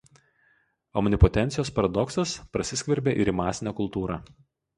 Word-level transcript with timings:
Omnipotencijos 1.01 1.71
paradoksas 1.75 2.33
prasiskverbė 2.57 3.15
ir 3.25 3.33
į 3.35 3.37
masinę 3.43 3.77
kultūrą. 3.83 4.19